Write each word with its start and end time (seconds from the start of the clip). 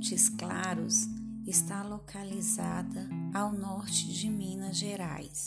Montes 0.00 0.30
Claros 0.30 1.10
está 1.46 1.82
localizada 1.82 3.06
ao 3.34 3.52
norte 3.52 4.10
de 4.10 4.30
Minas 4.30 4.78
Gerais, 4.78 5.44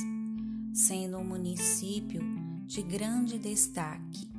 sendo 0.71 1.17
um 1.17 1.23
município 1.23 2.21
de 2.67 2.83
grande 2.83 3.39
destaque 3.39 4.31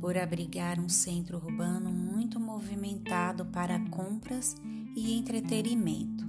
por 0.00 0.18
abrigar 0.18 0.80
um 0.80 0.88
centro 0.88 1.36
urbano 1.36 1.92
muito 1.92 2.40
movimentado 2.40 3.46
para 3.46 3.78
compras 3.90 4.56
e 4.96 5.16
entretenimento. 5.16 6.26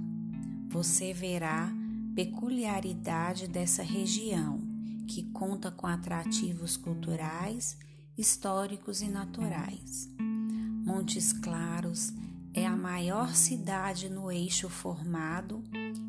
Você 0.68 1.12
verá 1.12 1.68
peculiaridade 2.14 3.48
dessa 3.48 3.82
região, 3.82 4.60
que 5.08 5.24
conta 5.32 5.68
com 5.68 5.88
atrativos 5.88 6.76
culturais, 6.76 7.76
históricos 8.16 9.02
e 9.02 9.08
naturais. 9.08 10.08
Montes 10.84 11.32
Claros 11.32 12.14
maior 13.02 13.34
cidade 13.34 14.08
no 14.08 14.30
eixo 14.30 14.68
formado 14.68 15.64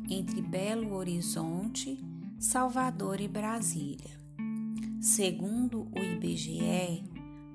entre 0.08 0.40
Belo 0.40 0.94
Horizonte, 0.94 1.98
Salvador 2.38 3.20
e 3.20 3.26
Brasília. 3.26 4.12
Segundo 5.00 5.90
o 5.90 5.98
IBGE, 5.98 7.02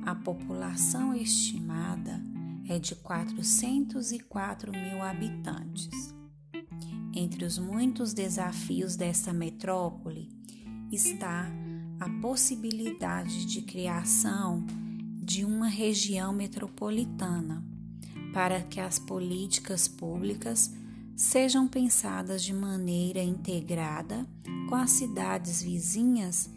a 0.05 0.13
população 0.13 1.15
estimada 1.15 2.21
é 2.67 2.77
de 2.79 2.95
404 2.95 4.73
mil 4.73 5.01
habitantes. 5.01 6.13
Entre 7.15 7.45
os 7.45 7.57
muitos 7.57 8.13
desafios 8.13 8.97
desta 8.97 9.31
metrópole 9.31 10.27
está 10.91 11.49
a 11.97 12.09
possibilidade 12.21 13.45
de 13.45 13.61
criação 13.61 14.65
de 15.23 15.45
uma 15.45 15.69
região 15.69 16.33
metropolitana 16.33 17.68
para 18.33 18.61
que 18.61 18.79
as 18.79 18.99
políticas 18.99 19.87
públicas 19.87 20.71
sejam 21.15 21.67
pensadas 21.67 22.43
de 22.43 22.53
maneira 22.53 23.21
integrada 23.21 24.25
com 24.69 24.75
as 24.75 24.91
cidades 24.91 25.61
vizinhas 25.61 26.49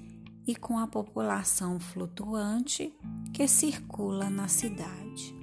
e 0.47 0.55
com 0.55 0.79
a 0.79 0.87
população 0.87 1.81
flutuante 1.81 2.93
que 3.33 3.47
circula 3.49 4.29
na 4.29 4.49
cidade. 4.49 5.35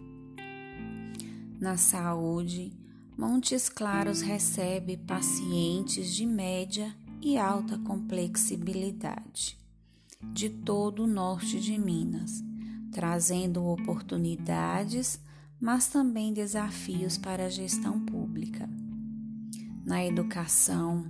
Na 1.59 1.75
saúde, 1.77 2.72
Montes 3.17 3.67
Claros 3.67 4.22
recebe 4.22 4.95
pacientes 4.95 6.16
de 6.16 6.25
média 6.25 6.95
e 7.22 7.38
alta 7.38 7.77
complexibilidade 7.80 9.57
de 10.22 10.50
todo 10.50 11.03
o 11.03 11.07
norte 11.07 11.59
de 11.59 11.77
Minas, 11.77 12.44
trazendo 12.91 13.66
oportunidades 13.66 15.19
mas 15.59 15.88
também 15.88 16.33
desafios 16.33 17.17
para 17.17 17.45
a 17.45 17.49
gestão 17.49 17.99
pública. 17.99 18.69
Na 19.85 20.05
educação, 20.05 21.05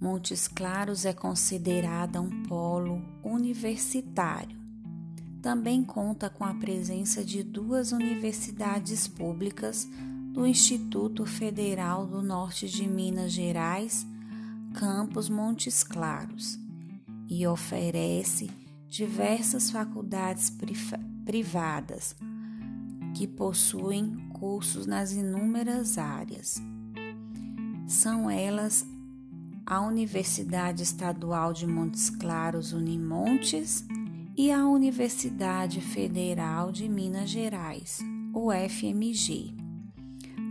Montes 0.00 0.48
Claros 0.48 1.04
é 1.04 1.12
considerada 1.12 2.20
um 2.20 2.42
polo 2.44 3.00
universitário. 3.22 4.60
Também 5.40 5.84
conta 5.84 6.28
com 6.28 6.44
a 6.44 6.54
presença 6.54 7.24
de 7.24 7.42
duas 7.42 7.92
universidades 7.92 9.06
públicas 9.06 9.88
do 10.32 10.46
Instituto 10.46 11.26
Federal 11.26 12.06
do 12.06 12.22
Norte 12.22 12.68
de 12.68 12.88
Minas 12.88 13.32
Gerais, 13.32 14.06
Campus 14.74 15.28
Montes 15.28 15.84
Claros, 15.84 16.58
e 17.28 17.46
oferece 17.46 18.50
diversas 18.88 19.70
faculdades 19.70 20.52
privadas 21.24 22.16
que 23.14 23.26
possuem 23.26 24.16
cursos 24.32 24.86
nas 24.86 25.12
inúmeras 25.12 25.98
áreas. 25.98 26.60
São 27.86 28.30
elas 28.30 28.86
a 29.64 29.80
Universidade 29.80 30.82
Estadual 30.82 31.52
de 31.52 31.66
Montes 31.66 32.10
Claros 32.10 32.72
Unimontes 32.72 33.84
e 34.36 34.50
a 34.50 34.66
Universidade 34.66 35.80
Federal 35.80 36.72
de 36.72 36.88
Minas 36.88 37.30
Gerais, 37.30 38.00
o 38.34 38.50
FMG, 38.50 39.54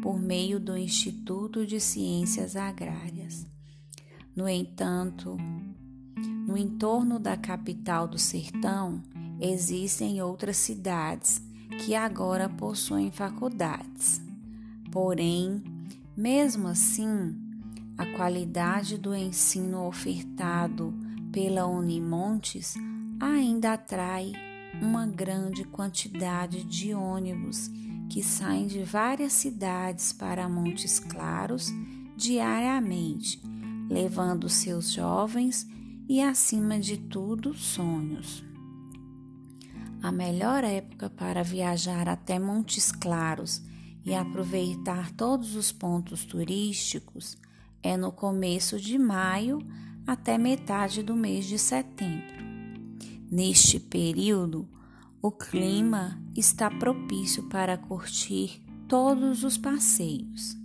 por 0.02 0.20
meio 0.20 0.60
do 0.60 0.78
Instituto 0.78 1.66
de 1.66 1.80
Ciências 1.80 2.56
Agrárias. 2.56 3.46
No 4.36 4.48
entanto, 4.48 5.36
no 6.48 6.58
entorno 6.58 7.20
da 7.20 7.36
capital 7.36 8.08
do 8.08 8.18
sertão 8.18 9.04
existem 9.40 10.22
outras 10.22 10.58
cidades 10.58 11.42
que 11.80 11.96
agora 11.96 12.48
possuem 12.50 13.12
faculdades. 13.12 14.22
Porém, 14.92 15.64
mesmo 16.16 16.68
assim, 16.68 17.36
a 17.98 18.06
qualidade 18.06 18.98
do 18.98 19.16
ensino 19.16 19.88
ofertado 19.88 20.94
pela 21.32 21.68
Unimontes 21.68 22.74
ainda 23.20 23.74
atrai 23.74 24.34
uma 24.82 25.06
grande 25.06 25.64
quantidade 25.64 26.64
de 26.64 26.94
ônibus 26.94 27.70
que 28.10 28.22
saem 28.22 28.68
de 28.68 28.84
várias 28.84 29.34
cidades 29.34 30.12
para 30.12 30.50
Montes 30.50 31.00
Claros 31.00 31.72
diariamente, 32.16 33.42
levando 33.90 34.50
seus 34.50 34.92
jovens 34.92 35.68
e, 36.10 36.22
acima 36.22 36.78
de 36.78 36.98
tudo, 36.98 37.54
sonhos. 37.54 38.51
A 40.02 40.12
melhor 40.12 40.64
época 40.64 41.12
para 41.12 41.44
viajar 41.44 42.10
até 42.10 42.40
Montes 42.40 42.92
Claros 42.92 43.62
e 44.04 44.16
aproveitar 44.16 45.12
todos 45.12 45.56
os 45.56 45.72
pontos 45.72 46.26
turísticos 46.26 47.38
é 47.84 47.96
no 47.96 48.12
começo 48.12 48.80
de 48.80 48.98
maio 48.98 49.60
até 50.08 50.40
metade 50.40 51.04
do 51.04 51.16
mês 51.16 51.46
de 51.46 51.60
setembro. 51.60 52.42
Neste 53.32 53.80
período, 53.80 54.68
o 55.22 55.32
clima 55.32 56.20
está 56.36 56.70
propício 56.70 57.48
para 57.48 57.78
curtir 57.78 58.60
todos 58.88 59.44
os 59.44 59.56
passeios. 59.56 60.58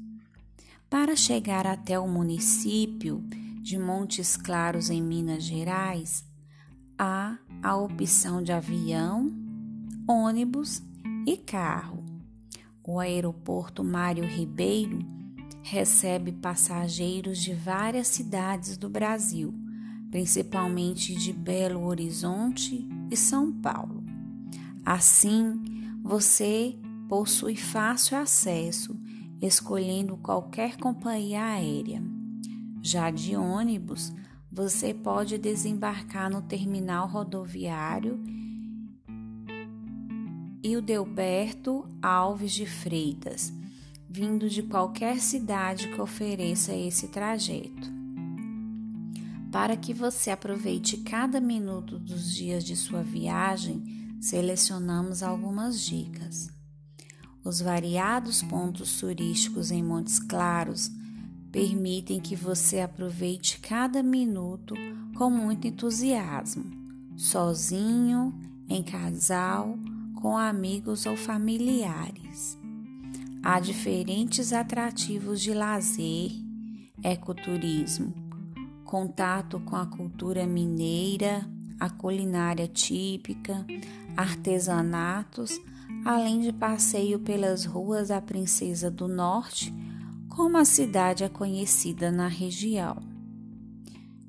Para 0.89 1.15
chegar 1.15 1.67
até 1.67 1.99
o 1.99 2.09
município 2.09 3.23
de 3.61 3.79
Montes 3.79 4.35
Claros, 4.35 4.89
em 4.89 5.03
Minas 5.03 5.45
Gerais, 5.45 6.25
há 6.99 7.37
a 7.63 7.77
opção 7.77 8.43
de 8.43 8.53
avião, 8.53 9.33
ônibus 10.09 10.83
e 11.27 11.37
carro. 11.37 12.05
O 12.85 13.01
aeroporto 13.01 13.83
Mário 13.83 14.25
Ribeiro 14.25 14.99
recebe 15.63 16.31
passageiros 16.31 17.39
de 17.39 17.53
várias 17.53 18.07
cidades 18.07 18.77
do 18.77 18.89
Brasil, 18.89 19.53
principalmente 20.11 21.15
de 21.15 21.33
Belo 21.33 21.85
Horizonte 21.85 22.87
e 23.11 23.17
São 23.17 23.53
Paulo. 23.53 24.05
Assim, 24.85 25.61
você 26.03 26.79
possui 27.09 27.57
fácil 27.57 28.17
acesso 28.17 28.97
escolhendo 29.41 30.17
qualquer 30.17 30.77
companhia 30.77 31.43
aérea. 31.43 32.03
Já 32.81 33.11
de 33.11 33.37
ônibus, 33.37 34.13
você 34.57 34.95
pode 34.95 35.37
desembarcar 35.37 36.31
no 36.31 36.41
terminal 36.41 37.07
rodoviário 37.07 38.19
e 40.63 40.75
o 40.75 40.81
Delberto 40.81 41.87
Alves 42.01 42.53
de 42.53 42.65
Freitas, 42.65 43.53
vindo 44.09 44.49
de 44.49 44.63
qualquer 44.63 45.21
cidade 45.21 45.89
que 45.89 46.01
ofereça 46.01 46.75
esse 46.75 47.09
trajeto. 47.09 47.87
Para 49.53 49.77
que 49.77 49.93
você 49.93 50.31
aproveite 50.31 50.97
cada 51.03 51.39
minuto 51.39 51.99
dos 51.99 52.35
dias 52.35 52.65
de 52.65 52.77
sua 52.77 53.03
viagem, 53.03 54.17
selecionamos 54.19 55.23
algumas 55.23 55.83
dicas. 55.83 56.49
Os 57.45 57.61
variados 57.61 58.43
pontos 58.43 58.99
turísticos 58.99 59.71
em 59.71 59.83
Montes 59.83 60.19
Claros 60.19 60.91
permitem 61.57 62.21
que 62.21 62.37
você 62.37 62.81
aproveite 62.81 63.59
cada 63.61 64.03
minuto 64.03 64.75
com 65.17 65.31
muito 65.31 65.67
entusiasmo, 65.67 66.67
sozinho, 67.17 68.39
em 68.69 68.83
casal, 68.83 69.75
com 70.21 70.37
amigos 70.37 71.07
ou 71.07 71.17
familiares. 71.17 72.59
Há 73.43 73.59
diferentes 73.59 74.53
atrativos 74.53 75.41
de 75.41 75.55
lazer, 75.55 76.31
ecoturismo, 77.03 78.13
contato 78.85 79.59
com 79.61 79.77
a 79.77 79.87
cultura 79.87 80.47
mineira, 80.47 81.49
a 81.81 81.89
culinária 81.89 82.69
típica, 82.69 83.65
artesanatos, 84.15 85.59
além 86.05 86.43
de 86.43 86.53
passeio 86.53 87.19
pelas 87.19 87.65
ruas 87.65 88.09
da 88.09 88.21
Princesa 88.21 88.91
do 88.91 89.09
Norte 89.09 89.73
como 90.37 90.59
a 90.59 90.67
cidade 90.67 91.25
é 91.25 91.31
conhecida 91.31 92.13
na 92.13 92.29
região. 92.29 92.99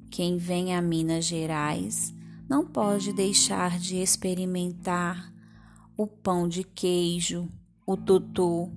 Quem 0.09 0.37
vem 0.37 0.73
a 0.73 0.81
Minas 0.81 1.25
Gerais 1.25 2.13
não 2.47 2.65
pode 2.65 3.11
deixar 3.11 3.77
de 3.77 3.97
experimentar 3.97 5.33
o 5.97 6.07
pão 6.07 6.47
de 6.47 6.63
queijo, 6.63 7.49
o 7.85 7.97
tutu, 7.97 8.71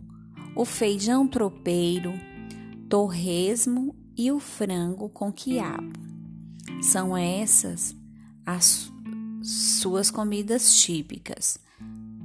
o 0.57 0.65
feijão 0.65 1.29
tropeiro, 1.29 2.13
torresmo 2.89 3.95
e 4.17 4.33
o 4.33 4.41
frango 4.41 5.09
com 5.09 5.33
quiabo. 5.33 5.93
São 6.83 7.17
essas 7.17 7.95
as 8.45 8.93
suas 9.41 10.11
comidas 10.11 10.75
típicas. 10.75 11.61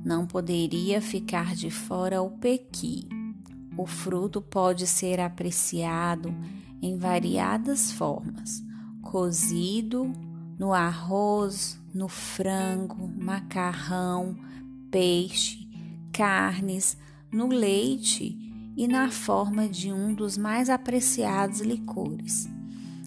Não 0.04 0.25
poderia 0.25 1.00
ficar 1.00 1.56
de 1.56 1.69
fora 1.69 2.24
o 2.24 2.31
pequi. 2.31 3.14
O 3.77 3.86
fruto 3.86 4.42
pode 4.42 4.88
ser 4.88 5.19
apreciado 5.19 6.33
em 6.81 6.98
variadas 6.98 7.92
formas: 7.92 8.63
cozido, 9.01 10.12
no 10.57 10.74
arroz, 10.74 11.80
no 11.94 12.07
frango, 12.07 13.07
macarrão, 13.18 14.38
peixe, 14.89 15.68
carnes, 16.12 16.98
no 17.31 17.48
leite 17.48 18.38
e 18.77 18.88
na 18.88 19.10
forma 19.10 19.68
de 19.68 19.92
um 19.92 20.13
dos 20.13 20.38
mais 20.38 20.69
apreciados 20.69 21.60
licores, 21.62 22.48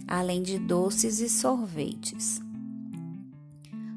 além 0.06 0.42
de 0.42 0.58
doces 0.58 1.20
e 1.20 1.28
sorvetes. 1.28 2.40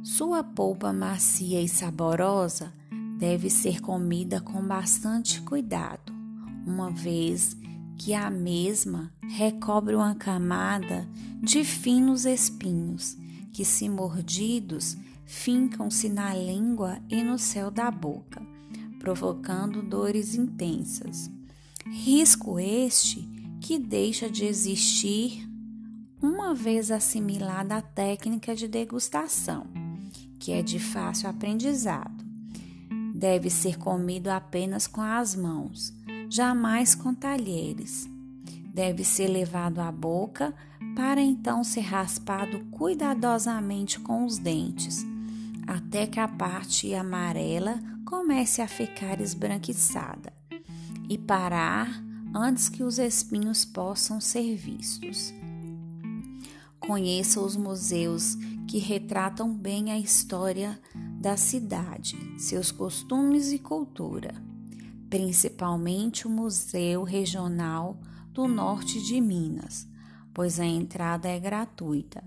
Sua 0.03 0.44
polpa 0.44 0.91
macia 0.91 1.62
e 1.62 1.68
saborosa 1.68 2.73
deve 3.18 3.50
ser 3.50 3.81
comida 3.81 4.41
com 4.41 4.65
bastante 4.65 5.41
cuidado, 5.41 6.12
uma 6.65 6.91
vez 6.91 7.55
que 7.97 8.13
a 8.13 8.29
mesma 8.29 9.11
recobre 9.21 9.95
uma 9.95 10.15
camada 10.15 11.07
de 11.41 11.63
finos 11.63 12.25
espinhos 12.25 13.17
que, 13.53 13.63
se 13.63 13.87
mordidos, 13.87 14.97
fincam-se 15.25 16.09
na 16.09 16.33
língua 16.33 16.99
e 17.09 17.23
no 17.23 17.37
céu 17.37 17.69
da 17.69 17.89
boca, 17.91 18.41
provocando 18.99 19.81
dores 19.81 20.35
intensas. 20.35 21.29
Risco 21.85 22.59
este 22.59 23.21
que 23.59 23.77
deixa 23.77 24.29
de 24.29 24.45
existir 24.45 25.47
uma 26.21 26.53
vez 26.53 26.91
assimilada 26.91 27.77
a 27.77 27.81
técnica 27.81 28.55
de 28.55 28.67
degustação, 28.67 29.65
que 30.39 30.51
é 30.51 30.61
de 30.61 30.79
fácil 30.79 31.29
aprendizado. 31.29 32.23
Deve 33.13 33.49
ser 33.49 33.77
comido 33.77 34.29
apenas 34.29 34.87
com 34.87 35.01
as 35.01 35.35
mãos, 35.35 35.93
jamais 36.31 36.95
com 36.95 37.13
talheres. 37.13 38.10
Deve 38.74 39.04
ser 39.04 39.28
levado 39.28 39.80
à 39.80 39.92
boca 39.92 40.56
para 40.95 41.19
então 41.19 41.62
ser 41.62 41.81
raspado 41.81 42.63
cuidadosamente 42.72 44.00
com 44.00 44.24
os 44.25 44.38
dentes, 44.38 45.06
até 45.68 46.07
que 46.07 46.22
a 46.22 46.30
parte 46.30 46.94
amarela 46.94 47.78
comece 48.06 48.62
a 48.62 48.68
ficar 48.68 49.19
esbranquiçada 49.19 50.31
e 51.10 51.18
parar 51.18 52.01
antes 52.33 52.69
que 52.69 52.81
os 52.81 52.98
espinhos 52.98 53.66
possam 53.66 54.22
ser 54.22 54.56
vistos. 54.56 55.33
Conheça 56.80 57.42
os 57.42 57.57
museus 57.57 58.36
que 58.69 58.78
retratam 58.78 59.54
bem 59.54 59.92
a 59.92 60.00
história 60.00 60.80
da 61.19 61.36
cidade, 61.36 62.18
seus 62.39 62.72
costumes 62.72 63.51
e 63.51 63.60
cultura, 63.60 64.33
principalmente 65.11 66.25
o 66.25 66.29
Museu 66.29 67.03
Regional 67.03 67.99
do 68.29 68.47
Norte 68.47 69.03
de 69.05 69.19
Minas, 69.19 69.85
pois 70.33 70.57
a 70.57 70.65
entrada 70.65 71.27
é 71.27 71.37
gratuita 71.37 72.23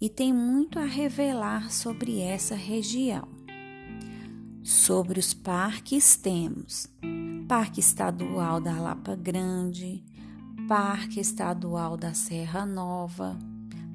e 0.00 0.08
tem 0.08 0.32
muito 0.32 0.78
a 0.78 0.86
revelar 0.86 1.70
sobre 1.70 2.20
essa 2.20 2.54
região. 2.54 3.28
Sobre 4.62 5.20
os 5.20 5.34
parques 5.34 6.16
temos 6.16 6.88
Parque 7.46 7.80
Estadual 7.80 8.58
da 8.58 8.80
Lapa 8.80 9.14
Grande, 9.14 10.02
Parque 10.66 11.20
Estadual 11.20 11.94
da 11.94 12.14
Serra 12.14 12.64
Nova, 12.64 13.38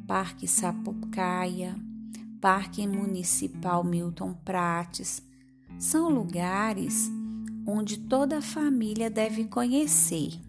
Parque 0.05 0.47
Sapucaia, 0.47 1.75
Parque 2.39 2.85
Municipal 2.85 3.83
Milton 3.83 4.35
Prates. 4.45 5.19
São 5.79 6.09
lugares 6.09 7.09
onde 7.69 7.97
toda 7.99 8.39
a 8.39 8.41
família 8.41 9.09
deve 9.09 9.45
conhecer. 9.45 10.39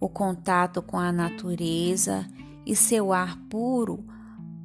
O 0.00 0.08
contato 0.08 0.82
com 0.82 0.98
a 0.98 1.12
natureza 1.12 2.26
e 2.66 2.74
seu 2.74 3.12
ar 3.12 3.36
puro 3.48 4.04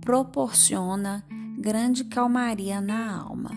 proporciona 0.02 1.24
grande 1.60 2.04
calmaria 2.04 2.82
na 2.82 3.16
alma. 3.20 3.52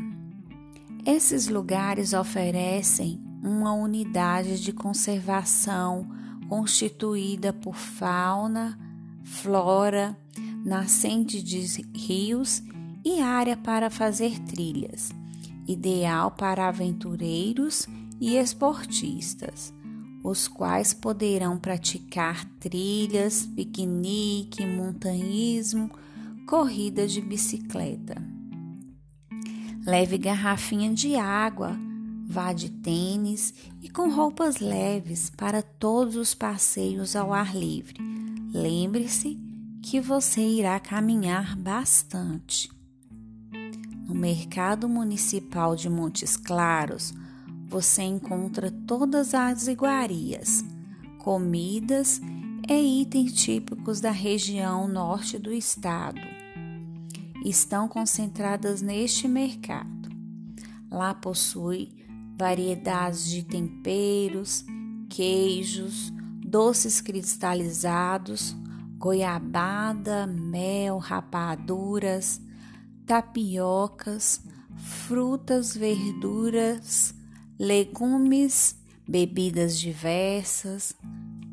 Esses 1.06 1.48
lugares 1.48 2.12
oferecem 2.12 3.20
uma 3.42 3.72
unidade 3.72 4.62
de 4.62 4.72
conservação 4.72 6.06
constituída 6.48 7.52
por 7.52 7.76
fauna, 7.76 8.78
flora, 9.22 10.16
nascente 10.64 11.42
de 11.42 11.82
rios 11.94 12.62
e 13.04 13.20
área 13.20 13.56
para 13.56 13.88
fazer 13.88 14.38
trilhas, 14.40 15.10
ideal 15.66 16.30
para 16.32 16.68
aventureiros 16.68 17.86
e 18.20 18.36
esportistas, 18.36 19.72
os 20.22 20.48
quais 20.48 20.92
poderão 20.92 21.58
praticar 21.58 22.44
trilhas, 22.58 23.46
piquenique, 23.46 24.66
montanhismo, 24.66 25.90
corrida 26.46 27.06
de 27.06 27.20
bicicleta. 27.20 28.22
Leve 29.86 30.18
garrafinha 30.18 30.92
de 30.92 31.16
água, 31.16 31.78
vá 32.26 32.52
de 32.52 32.70
tênis 32.70 33.54
e 33.80 33.88
com 33.88 34.10
roupas 34.10 34.58
leves 34.58 35.30
para 35.30 35.62
todos 35.62 36.16
os 36.16 36.34
passeios 36.34 37.16
ao 37.16 37.32
ar 37.32 37.56
livre. 37.56 37.96
Lembre-se 38.52 39.38
que 39.82 40.00
você 40.00 40.40
irá 40.40 40.78
caminhar 40.78 41.56
bastante. 41.56 42.70
No 44.06 44.14
Mercado 44.14 44.88
Municipal 44.88 45.76
de 45.76 45.88
Montes 45.88 46.36
Claros, 46.36 47.14
você 47.68 48.02
encontra 48.02 48.70
todas 48.86 49.34
as 49.34 49.68
iguarias, 49.68 50.64
comidas 51.18 52.20
e 52.68 53.02
itens 53.02 53.32
típicos 53.32 54.00
da 54.00 54.10
região 54.10 54.88
norte 54.88 55.38
do 55.38 55.52
estado 55.52 56.20
estão 57.44 57.88
concentradas 57.88 58.82
neste 58.82 59.28
mercado. 59.28 60.08
Lá 60.90 61.14
possui 61.14 61.94
variedades 62.36 63.28
de 63.28 63.42
temperos, 63.42 64.64
queijos, 65.08 66.12
doces 66.44 67.00
cristalizados, 67.00 68.56
goiabada, 68.96 70.26
mel, 70.26 70.98
rapaduras, 70.98 72.40
tapiocas, 73.06 74.42
frutas, 74.76 75.76
verduras, 75.76 77.14
legumes, 77.58 78.76
bebidas 79.06 79.78
diversas, 79.78 80.94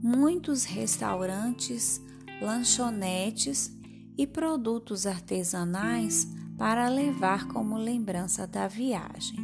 muitos 0.04 0.64
restaurantes, 0.64 2.00
lanchonetes 2.40 3.76
e 4.16 4.28
produtos 4.28 5.08
artesanais 5.08 6.28
para 6.58 6.88
levar 6.88 7.48
como 7.48 7.76
lembrança 7.76 8.46
da 8.46 8.68
viagem. 8.68 9.40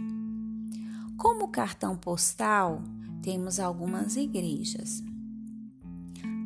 Como 1.18 1.48
cartão 1.48 1.98
postal, 1.98 2.84
temos 3.24 3.60
algumas 3.60 4.15
igrejas. 4.15 5.03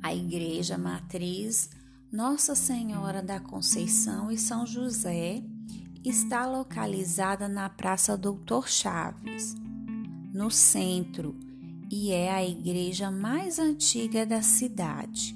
A 0.01 0.13
Igreja 0.13 0.77
Matriz 0.77 1.69
Nossa 2.11 2.55
Senhora 2.55 3.21
da 3.21 3.39
Conceição 3.39 4.31
e 4.31 4.37
São 4.37 4.65
José 4.65 5.43
está 6.03 6.45
localizada 6.45 7.47
na 7.47 7.67
Praça 7.69 8.15
Doutor 8.15 8.69
Chaves, 8.69 9.55
no 10.35 10.51
centro, 10.51 11.35
e 11.89 12.11
é 12.11 12.29
a 12.29 12.45
igreja 12.45 13.09
mais 13.09 13.57
antiga 13.57 14.25
da 14.25 14.41
cidade. 14.41 15.33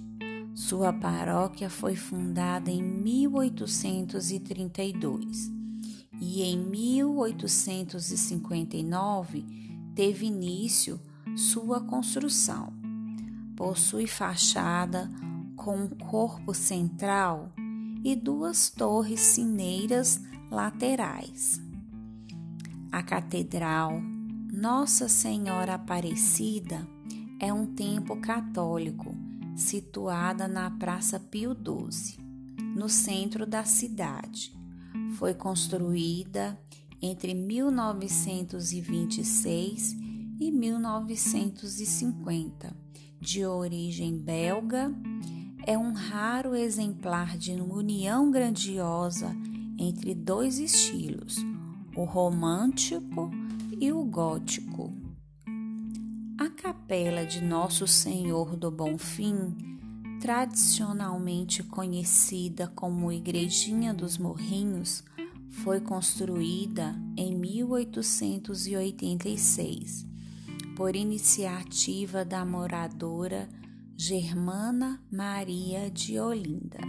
Sua 0.54 0.92
paróquia 0.92 1.70
foi 1.70 1.96
fundada 1.96 2.70
em 2.70 2.84
1832 2.84 5.50
e 6.20 6.42
em 6.42 6.58
1859 6.58 9.46
teve 9.96 10.26
início 10.26 11.00
sua 11.34 11.80
construção. 11.80 12.74
Possui 13.56 14.06
fachada 14.06 15.10
com 15.56 15.78
um 15.78 15.88
corpo 15.88 16.54
central 16.54 17.54
e 18.04 18.18
duas 18.18 18.70
torres 18.70 19.22
sineiras 19.22 20.22
laterais. 20.52 21.62
A 22.92 23.02
Catedral 23.02 24.19
Nossa 24.62 25.08
Senhora 25.08 25.76
Aparecida 25.76 26.86
é 27.40 27.54
um 27.54 27.66
templo 27.66 28.20
católico 28.20 29.16
situada 29.56 30.50
na 30.50 30.70
Praça 30.70 31.18
Pio 31.18 31.56
XII, 31.56 32.18
no 32.76 32.90
centro 32.90 33.46
da 33.46 33.64
cidade. 33.64 34.54
Foi 35.16 35.34
construída 35.34 36.60
entre 37.02 37.34
1926 37.34 39.96
e 40.42 40.52
1950. 40.52 42.76
De 43.22 43.46
origem 43.46 44.18
belga, 44.18 44.94
é 45.66 45.78
um 45.78 45.94
raro 45.94 46.54
exemplar 46.54 47.38
de 47.38 47.54
união 47.54 48.30
grandiosa 48.30 49.34
entre 49.78 50.14
dois 50.14 50.60
estilos, 50.60 51.38
o 51.96 52.04
romântico 52.04 53.32
e 53.80 53.92
o 53.94 54.04
gótico. 54.04 54.92
A 56.38 56.50
capela 56.50 57.26
de 57.26 57.42
Nosso 57.42 57.88
Senhor 57.88 58.58
do 58.58 58.70
Bom 58.70 58.98
Fim, 58.98 59.56
tradicionalmente 60.20 61.64
conhecida 61.64 62.68
como 62.68 63.10
Igrejinha 63.10 63.94
dos 63.94 64.18
Morrinhos, 64.18 65.02
foi 65.64 65.80
construída 65.80 66.94
em 67.16 67.34
1886 67.36 70.06
por 70.76 70.94
iniciativa 70.96 72.26
da 72.26 72.44
moradora 72.46 73.48
Germana 73.96 75.02
Maria 75.10 75.90
de 75.90 76.20
Olinda. 76.20 76.80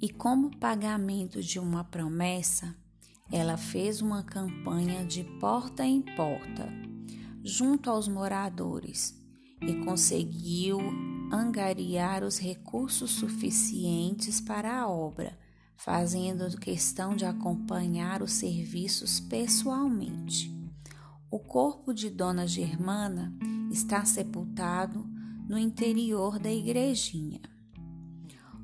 E 0.00 0.08
como 0.10 0.56
pagamento 0.58 1.42
de 1.42 1.58
uma 1.58 1.82
promessa, 1.84 2.76
ela 3.30 3.56
fez 3.56 4.00
uma 4.00 4.22
campanha 4.22 5.04
de 5.04 5.24
porta 5.40 5.84
em 5.84 6.00
porta 6.00 6.72
junto 7.42 7.90
aos 7.90 8.08
moradores 8.08 9.16
e 9.60 9.74
conseguiu 9.84 10.78
angariar 11.32 12.22
os 12.24 12.38
recursos 12.38 13.12
suficientes 13.12 14.40
para 14.40 14.80
a 14.80 14.88
obra, 14.88 15.38
fazendo 15.76 16.56
questão 16.58 17.14
de 17.14 17.24
acompanhar 17.24 18.22
os 18.22 18.32
serviços 18.32 19.20
pessoalmente. 19.20 20.52
O 21.30 21.38
corpo 21.38 21.92
de 21.92 22.10
Dona 22.10 22.46
Germana 22.46 23.32
está 23.70 24.04
sepultado 24.04 25.04
no 25.48 25.58
interior 25.58 26.38
da 26.38 26.50
igrejinha. 26.50 27.40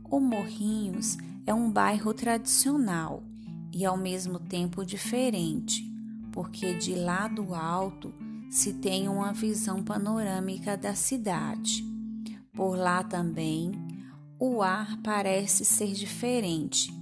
O 0.04 0.20
Morrinhos 0.20 1.16
é 1.46 1.54
um 1.54 1.70
bairro 1.70 2.12
tradicional 2.12 3.22
e 3.72 3.84
ao 3.84 3.96
mesmo 3.96 4.38
tempo 4.38 4.84
diferente, 4.84 5.82
porque 6.30 6.74
de 6.74 6.94
lá 6.94 7.26
do 7.26 7.54
alto 7.54 8.12
se 8.50 8.74
tem 8.74 9.08
uma 9.08 9.32
visão 9.32 9.82
panorâmica 9.82 10.76
da 10.76 10.94
cidade. 10.94 11.84
Por 12.52 12.76
lá 12.76 13.02
também 13.02 13.72
o 14.38 14.62
ar 14.62 14.98
parece 15.02 15.64
ser 15.64 15.92
diferente, 15.92 16.92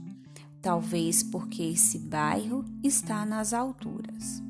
talvez 0.60 1.22
porque 1.22 1.62
esse 1.62 1.98
bairro 1.98 2.64
está 2.84 3.24
nas 3.24 3.52
alturas. 3.52 4.42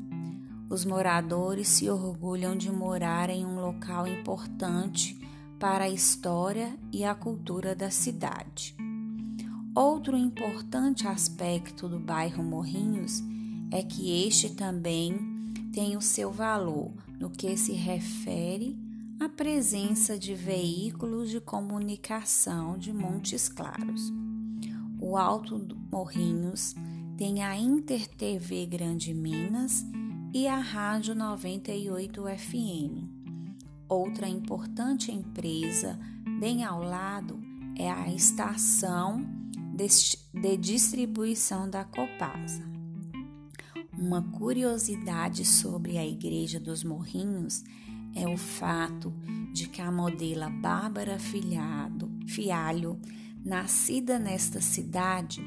Os 0.68 0.84
moradores 0.84 1.68
se 1.68 1.88
orgulham 1.88 2.56
de 2.56 2.70
morar 2.70 3.30
em 3.30 3.46
um 3.46 3.60
local 3.60 4.06
importante 4.06 5.18
para 5.58 5.84
a 5.84 5.88
história 5.88 6.76
e 6.92 7.04
a 7.04 7.14
cultura 7.14 7.74
da 7.74 7.90
cidade. 7.90 8.76
Outro 9.74 10.16
importante 10.16 11.06
aspecto 11.06 11.88
do 11.88 12.00
bairro 12.00 12.42
Morrinhos 12.42 13.22
é 13.70 13.82
que 13.82 14.26
este 14.26 14.50
também 14.50 15.16
tem 15.72 15.96
o 15.96 16.00
seu 16.00 16.32
valor 16.32 16.92
no 17.20 17.30
que 17.30 17.56
se 17.56 17.72
refere 17.72 18.76
à 19.20 19.28
presença 19.28 20.18
de 20.18 20.34
veículos 20.34 21.30
de 21.30 21.40
comunicação 21.40 22.76
de 22.76 22.92
Montes 22.92 23.48
Claros. 23.48 24.12
O 25.00 25.16
Alto 25.16 25.56
do 25.56 25.76
Morrinhos 25.76 26.74
tem 27.16 27.44
a 27.44 27.56
Inter 27.56 28.08
TV 28.08 28.66
Grande 28.66 29.14
Minas 29.14 29.86
e 30.34 30.48
a 30.48 30.58
Rádio 30.58 31.14
98 31.14 32.22
FM. 32.24 33.08
Outra 33.88 34.28
importante 34.28 35.12
empresa 35.12 35.96
bem 36.40 36.64
ao 36.64 36.82
lado 36.82 37.38
é 37.76 37.88
a 37.88 38.12
estação 38.12 39.39
de 40.34 40.58
distribuição 40.58 41.68
da 41.68 41.84
Copasa. 41.84 42.62
Uma 43.96 44.20
curiosidade 44.20 45.42
sobre 45.42 45.96
a 45.96 46.06
Igreja 46.06 46.60
dos 46.60 46.84
Morrinhos 46.84 47.64
é 48.14 48.28
o 48.28 48.36
fato 48.36 49.10
de 49.54 49.66
que 49.68 49.80
a 49.80 49.90
modela 49.90 50.50
Bárbara 50.50 51.18
Filhado, 51.18 52.10
Fialho, 52.26 53.00
nascida 53.42 54.18
nesta 54.18 54.60
cidade, 54.60 55.40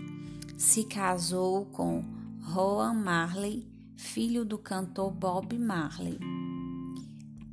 se 0.57 0.83
casou 0.85 1.67
com 1.67 2.03
Roan 2.41 2.93
Marley, 2.93 3.67
filho 3.95 4.43
do 4.43 4.57
cantor 4.57 5.11
Bob 5.11 5.55
Marley. 5.59 6.17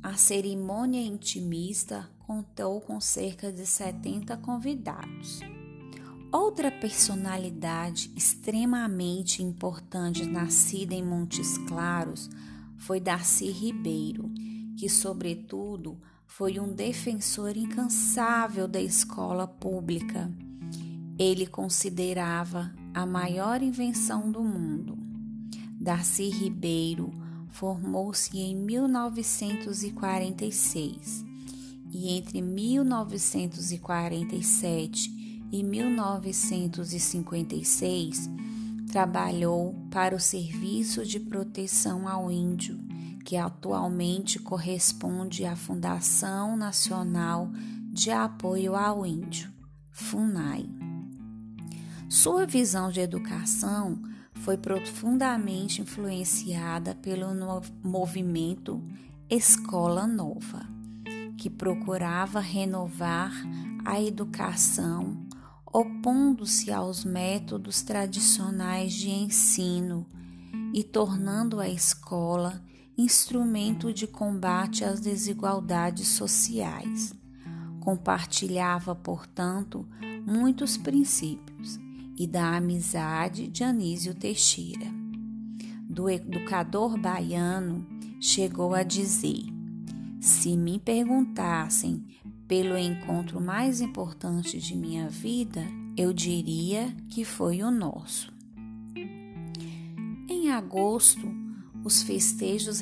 A 0.01 0.15
cerimônia 0.15 1.01
intimista 1.01 2.09
contou 2.25 2.81
com 2.81 2.99
cerca 2.99 3.53
de 3.53 3.67
70 3.67 4.35
convidados. 4.37 5.41
Outra 6.31 6.71
personalidade 6.71 8.11
extremamente 8.15 9.43
importante 9.43 10.25
nascida 10.25 10.95
em 10.95 11.03
Montes 11.03 11.57
Claros 11.67 12.29
foi 12.77 13.01
Darcy 13.01 13.51
Ribeiro, 13.51 14.31
que, 14.77 14.87
sobretudo, 14.87 15.99
foi 16.25 16.57
um 16.57 16.73
defensor 16.73 17.57
incansável 17.57 18.65
da 18.65 18.81
escola 18.81 19.45
pública. 19.45 20.31
Ele 21.19 21.45
considerava 21.45 22.73
a 22.93 23.05
maior 23.05 23.61
invenção 23.61 24.31
do 24.31 24.41
mundo. 24.41 24.97
Darcy 25.81 26.29
Ribeiro 26.29 27.11
formou-se 27.49 28.37
em 28.37 28.55
1946 28.55 31.25
e 31.91 32.09
entre 32.09 32.41
1947 32.41 35.20
em 35.51 35.63
1956, 35.63 38.29
trabalhou 38.91 39.75
para 39.91 40.15
o 40.15 40.19
Serviço 40.19 41.05
de 41.05 41.19
Proteção 41.19 42.07
ao 42.07 42.31
Índio, 42.31 42.79
que 43.25 43.37
atualmente 43.37 44.39
corresponde 44.39 45.45
à 45.45 45.55
Fundação 45.55 46.57
Nacional 46.57 47.51
de 47.91 48.11
Apoio 48.11 48.75
ao 48.75 49.05
Índio, 49.05 49.51
FUNAI. 49.91 50.65
Sua 52.09 52.45
visão 52.45 52.91
de 52.91 52.99
educação 52.99 54.01
foi 54.35 54.57
profundamente 54.57 55.81
influenciada 55.81 56.95
pelo 56.95 57.27
movimento 57.83 58.83
Escola 59.29 60.07
Nova, 60.07 60.65
que 61.37 61.49
procurava 61.49 62.39
renovar 62.39 63.31
a 63.85 64.01
educação 64.01 65.25
opondo-se 65.73 66.71
aos 66.71 67.05
métodos 67.05 67.81
tradicionais 67.81 68.93
de 68.93 69.09
ensino 69.09 70.05
e 70.73 70.83
tornando 70.83 71.59
a 71.59 71.69
escola 71.69 72.61
instrumento 72.97 73.93
de 73.93 74.05
combate 74.05 74.83
às 74.83 74.99
desigualdades 74.99 76.07
sociais. 76.09 77.13
Compartilhava, 77.79 78.93
portanto, 78.93 79.87
muitos 80.25 80.77
princípios 80.77 81.79
e 82.17 82.27
da 82.27 82.55
amizade 82.55 83.47
de 83.47 83.63
Anísio 83.63 84.13
Teixeira. 84.13 84.85
Do 85.89 86.09
educador 86.09 86.97
baiano 86.97 87.87
chegou 88.19 88.75
a 88.75 88.83
dizer: 88.83 89.43
Se 90.19 90.55
me 90.55 90.79
perguntassem 90.79 92.05
pelo 92.51 92.77
encontro 92.77 93.39
mais 93.39 93.79
importante 93.79 94.59
de 94.59 94.75
minha 94.75 95.07
vida, 95.07 95.65
eu 95.95 96.11
diria 96.11 96.93
que 97.07 97.23
foi 97.23 97.63
o 97.63 97.71
nosso. 97.71 98.29
Em 100.27 100.51
agosto, 100.51 101.25
os 101.81 102.03
festejos 102.03 102.81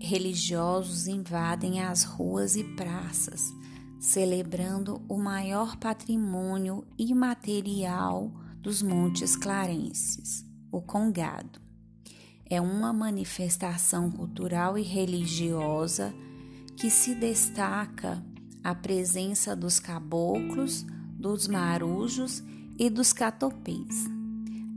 religiosos 0.00 1.08
invadem 1.08 1.82
as 1.82 2.04
ruas 2.04 2.54
e 2.54 2.62
praças, 2.62 3.52
celebrando 3.98 5.02
o 5.08 5.18
maior 5.18 5.76
patrimônio 5.78 6.86
imaterial 6.96 8.30
dos 8.60 8.82
Montes 8.82 9.34
Clarenses, 9.34 10.46
o 10.70 10.80
Congado. 10.80 11.60
É 12.48 12.60
uma 12.60 12.92
manifestação 12.92 14.12
cultural 14.12 14.78
e 14.78 14.82
religiosa 14.82 16.14
que 16.76 16.88
se 16.88 17.16
destaca 17.16 18.24
a 18.62 18.74
presença 18.74 19.56
dos 19.56 19.78
caboclos, 19.78 20.84
dos 21.18 21.48
marujos 21.48 22.42
e 22.78 22.88
dos 22.88 23.12
catopês. 23.12 24.06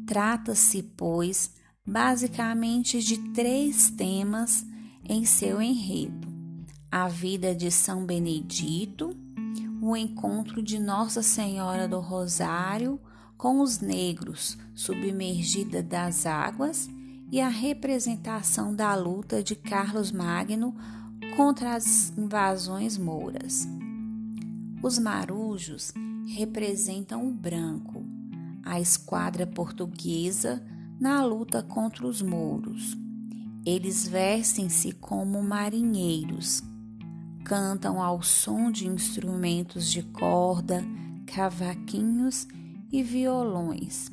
Trata-se, 0.06 0.84
pois, 0.84 1.51
basicamente 1.86 3.01
de 3.01 3.18
três 3.34 3.89
temas 3.89 4.65
em 5.04 5.25
seu 5.25 5.62
enredo: 5.62 6.27
a 6.92 7.08
vida 7.08 7.54
de 7.56 7.72
São 7.72 8.06
Benedito, 8.06 9.15
o 9.82 9.96
encontro 9.96 10.62
de 10.62 10.80
Nossa 10.80 11.22
Senhora 11.22 11.88
do 11.88 12.00
Rosário 12.00 13.00
com 13.38 13.60
os 13.62 13.80
negros 13.80 14.58
submergida 14.74 15.84
das 15.84 16.25
águas 16.25 16.89
e 17.32 17.42
a 17.42 17.50
representação 17.50 18.74
da 18.74 18.96
luta 18.96 19.44
de 19.44 19.56
Carlos 19.56 20.12
Magno 20.12 20.75
contra 21.36 21.75
as 21.75 22.13
invasões 22.18 22.98
mouras. 22.98 23.68
Os 24.82 24.98
marujos 24.98 25.92
representam 26.27 27.27
o 27.27 27.32
branco, 27.32 28.06
a 28.63 28.80
esquadra 28.80 29.46
portuguesa 29.46 30.63
na 31.00 31.25
luta 31.25 31.62
contra 31.62 32.08
os 32.08 32.22
mouros. 32.22 32.96
Eles 33.65 34.08
vestem-se 34.08 34.94
como 34.94 35.44
marinheiros, 35.44 36.63
cantam 37.44 38.01
ao 38.01 38.24
som 38.24 38.72
de 38.72 38.88
instrumentos 38.88 39.92
de 39.92 40.04
corda, 40.04 40.86
cavaquinhos 41.25 42.48
e 42.92 43.04
violões. 43.04 44.10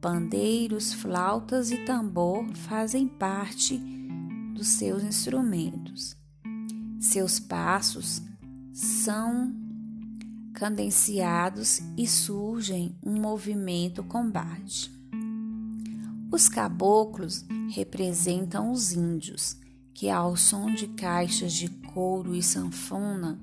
Pandeiros, 0.00 0.92
flautas 0.92 1.70
e 1.70 1.84
tambor 1.84 2.52
fazem 2.54 3.06
parte 3.06 3.78
dos 4.54 4.68
seus 4.68 5.04
instrumentos. 5.04 6.17
Seus 7.00 7.38
passos 7.38 8.20
são 8.72 9.54
cadenciados 10.52 11.80
e 11.96 12.08
surgem 12.08 12.96
um 13.04 13.20
movimento 13.20 14.02
combate. 14.02 14.90
Os 16.32 16.48
caboclos 16.48 17.44
representam 17.70 18.72
os 18.72 18.92
índios, 18.92 19.56
que 19.94 20.10
ao 20.10 20.36
som 20.36 20.74
de 20.74 20.88
caixas 20.88 21.52
de 21.52 21.68
couro 21.68 22.34
e 22.34 22.42
sanfona 22.42 23.38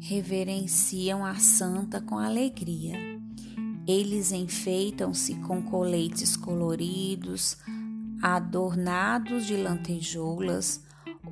reverenciam 0.00 1.24
a 1.24 1.34
santa 1.34 2.00
com 2.00 2.16
alegria. 2.16 2.96
Eles 3.88 4.30
enfeitam-se 4.30 5.34
com 5.36 5.60
coletes 5.60 6.36
coloridos, 6.36 7.56
adornados 8.22 9.46
de 9.46 9.56
lantejoulas, 9.56 10.80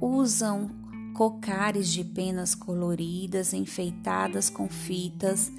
usam 0.00 0.81
cocares 1.12 1.92
de 1.92 2.04
penas 2.04 2.54
coloridas 2.54 3.52
enfeitadas 3.52 4.48
com 4.48 4.68
fitas, 4.68 5.52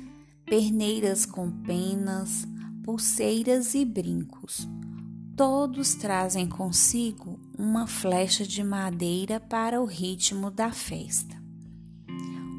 perneiras 0.45 1.25
com 1.25 1.49
penas, 1.49 2.47
pulseiras 2.83 3.73
e 3.75 3.85
brincos. 3.85 4.67
Todos 5.35 5.95
trazem 5.95 6.47
consigo 6.47 7.39
uma 7.57 7.87
flecha 7.87 8.45
de 8.45 8.63
madeira 8.63 9.39
para 9.39 9.81
o 9.81 9.85
ritmo 9.85 10.51
da 10.51 10.71
festa. 10.71 11.41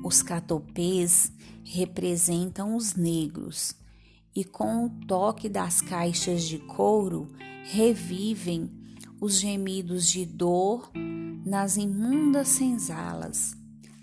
Os 0.05 0.23
catopês 0.23 1.33
representam 1.63 2.77
os 2.77 2.95
negros 2.95 3.75
e, 4.35 4.45
com 4.45 4.87
o 4.87 4.91
toque 5.07 5.49
das 5.49 5.81
caixas 5.81 6.45
de 6.45 6.59
couro, 6.59 7.29
revivem 7.65 8.84
os 9.25 9.40
gemidos 9.40 10.07
de 10.07 10.26
dor 10.26 10.90
nas 11.47 11.78
imundas 11.78 12.49
senzalas. 12.49 13.57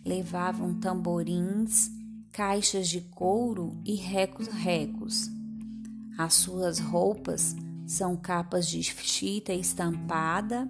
Levavam 0.03 0.73
tamborins, 0.73 1.91
caixas 2.31 2.89
de 2.89 3.01
couro 3.01 3.79
e 3.85 3.93
recos-recos. 3.93 5.29
As 6.17 6.33
suas 6.33 6.79
roupas 6.79 7.55
são 7.85 8.17
capas 8.17 8.67
de 8.67 8.81
chita 8.81 9.53
estampada, 9.53 10.67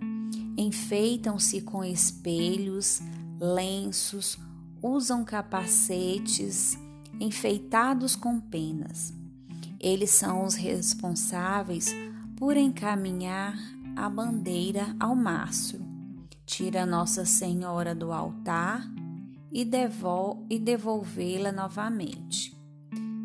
enfeitam-se 0.58 1.62
com 1.62 1.82
espelhos, 1.82 3.00
lenços, 3.40 4.38
usam 4.82 5.24
capacetes 5.24 6.78
enfeitados 7.22 8.18
com 8.18 8.38
penas. 8.38 9.14
Eles 9.80 10.10
são 10.10 10.44
os 10.44 10.56
responsáveis 10.56 11.96
por 12.36 12.58
encaminhar 12.58 13.56
a 13.96 14.10
bandeira 14.10 14.96
ao 15.00 15.16
mastro, 15.16 15.86
tira 16.46 16.86
Nossa 16.86 17.26
Senhora 17.26 17.94
do 17.94 18.12
altar 18.12 18.90
e, 19.52 19.66
devolvê-la 20.60 21.52
novamente. 21.52 22.58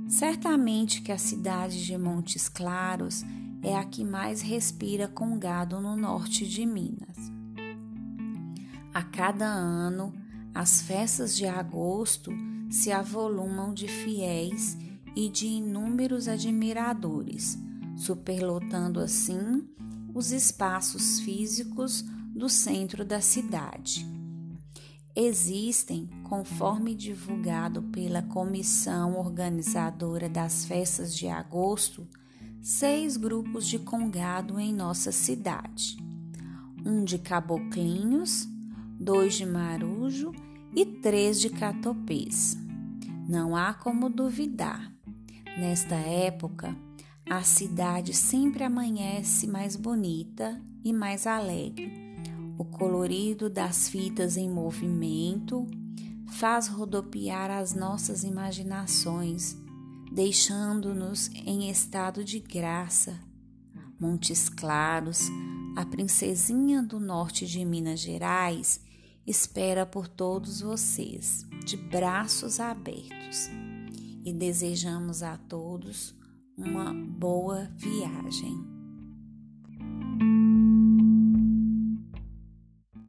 Certamente 0.09 1.03
que 1.03 1.13
a 1.13 1.19
cidade 1.19 1.85
de 1.85 1.97
Montes 1.97 2.49
Claros 2.49 3.25
é 3.63 3.77
a 3.77 3.85
que 3.85 4.05
mais 4.05 4.43
respira 4.43 5.09
com 5.09 5.39
gado 5.39 5.81
no 5.81 5.97
norte 5.97 6.47
de 6.47 6.65
Minas. 6.65 7.17
A 8.93 9.03
cada 9.03 9.47
ano, 9.47 10.15
as 10.55 10.83
festas 10.83 11.37
de 11.37 11.47
agosto 11.47 12.33
se 12.71 12.91
avolumam 12.91 13.75
de 13.75 13.89
fiéis 13.89 14.77
e 15.15 15.29
de 15.29 15.47
inúmeros 15.47 16.29
admiradores, 16.29 17.59
superlotando 17.97 19.01
assim 19.01 19.67
os 20.17 20.33
espaços 20.33 21.21
físicos 21.21 22.01
do 22.35 22.49
centro 22.49 23.05
da 23.05 23.21
cidade. 23.21 24.09
Existem, 25.15 26.09
conforme 26.25 26.95
divulgado 26.95 27.83
pela 27.83 28.23
comissão 28.23 29.19
organizadora 29.19 30.27
das 30.27 30.65
festas 30.65 31.15
de 31.15 31.29
agosto, 31.29 32.09
seis 32.63 33.19
grupos 33.19 33.67
de 33.69 33.79
congado 33.79 34.59
em 34.59 34.73
nossa 34.73 35.13
cidade: 35.13 35.99
um 36.83 37.05
de 37.05 37.19
caboclinhos, 37.19 38.49
dois 38.99 39.35
de 39.35 39.45
marujo 39.45 40.33
e 40.75 40.87
três 40.87 41.39
de 41.39 41.51
catopês. 41.51 42.57
Não 43.29 43.55
há 43.55 43.75
como 43.75 44.09
duvidar. 44.09 44.91
Nesta 45.59 45.95
época, 45.95 46.75
a 47.29 47.43
cidade 47.43 48.15
sempre 48.15 48.63
amanhece 48.65 49.47
mais 49.47 49.77
bonita 49.77 50.61
e 50.85 50.93
mais 50.93 51.27
alegre. 51.27 51.93
O 52.57 52.65
colorido 52.65 53.51
das 53.51 53.89
fitas 53.89 54.37
em 54.37 54.49
movimento 54.49 55.67
faz 56.29 56.69
rodopiar 56.69 57.51
as 57.51 57.75
nossas 57.75 58.25
imaginações 58.25 59.57
deixando-nos 60.17 61.29
em 61.35 61.69
estado 61.69 62.25
de 62.25 62.39
graça. 62.41 63.21
Montes 64.01 64.49
Claros, 64.49 65.29
a 65.77 65.85
princesinha 65.85 66.83
do 66.83 66.99
norte 66.99 67.47
de 67.47 67.63
Minas 67.67 68.01
Gerais, 68.01 68.81
espera 69.27 69.85
por 69.85 70.09
todos 70.09 70.63
vocês, 70.63 71.47
de 71.67 71.77
braços 71.77 72.61
abertos. 72.61 73.51
E 74.25 74.33
desejamos 74.33 75.23
a 75.23 75.37
todos 75.37 76.15
uma 76.57 76.93
boa 76.95 77.69
viagem. 77.77 78.76